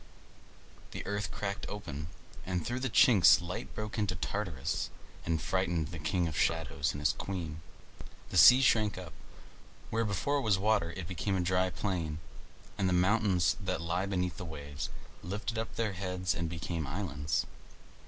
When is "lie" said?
13.79-14.07